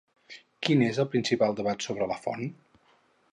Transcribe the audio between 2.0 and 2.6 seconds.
la font?